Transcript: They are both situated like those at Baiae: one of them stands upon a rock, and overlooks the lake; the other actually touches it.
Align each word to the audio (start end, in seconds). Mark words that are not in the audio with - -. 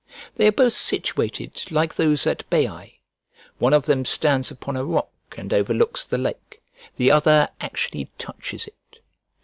They 0.35 0.47
are 0.47 0.51
both 0.51 0.73
situated 0.73 1.61
like 1.69 1.93
those 1.93 2.25
at 2.25 2.49
Baiae: 2.49 2.93
one 3.59 3.71
of 3.71 3.85
them 3.85 4.03
stands 4.03 4.49
upon 4.49 4.75
a 4.75 4.83
rock, 4.83 5.11
and 5.37 5.53
overlooks 5.53 6.05
the 6.05 6.17
lake; 6.17 6.59
the 6.95 7.11
other 7.11 7.49
actually 7.61 8.09
touches 8.17 8.65
it. 8.65 8.99